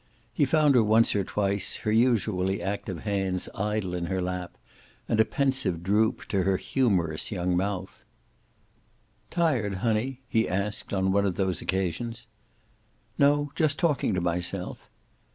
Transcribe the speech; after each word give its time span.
He 0.33 0.45
found 0.45 0.73
her 0.73 0.81
once 0.83 1.15
or 1.15 1.23
twice, 1.23 1.75
her 1.75 1.91
usually 1.91 2.59
active 2.59 3.01
hands 3.01 3.47
idle 3.53 3.93
in 3.93 4.07
her 4.07 4.19
lap, 4.19 4.57
and 5.07 5.19
a 5.19 5.25
pensive 5.25 5.83
droop 5.83 6.25
to 6.29 6.41
her 6.41 6.57
humorous 6.57 7.31
young 7.31 7.55
mouth. 7.55 8.03
"Tired, 9.29 9.75
honey?" 9.85 10.23
he 10.27 10.49
asked, 10.49 10.91
on 10.91 11.11
one 11.11 11.27
of 11.27 11.35
those 11.35 11.61
occasions. 11.61 12.25
"No. 13.19 13.51
Just 13.55 13.77
talking 13.77 14.15
to 14.15 14.21
myself." 14.21 14.89